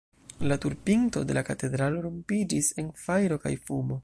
[0.51, 3.99] La tur-pinto de la katedralo rompiĝis en fajro kaj fumo.